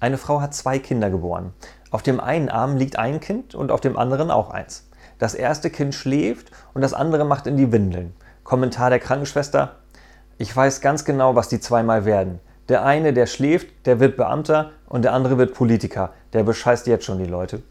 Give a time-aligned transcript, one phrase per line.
[0.00, 1.52] Eine Frau hat zwei Kinder geboren.
[1.90, 4.88] Auf dem einen Arm liegt ein Kind und auf dem anderen auch eins.
[5.18, 8.14] Das erste Kind schläft und das andere macht in die Windeln.
[8.44, 9.76] Kommentar der Krankenschwester.
[10.38, 12.38] Ich weiß ganz genau, was die zweimal werden.
[12.68, 16.12] Der eine, der schläft, der wird Beamter und der andere wird Politiker.
[16.32, 17.62] Der bescheißt jetzt schon die Leute.